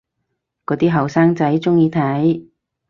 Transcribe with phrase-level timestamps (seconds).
[0.65, 2.47] 嗰啲後生仔鍾意睇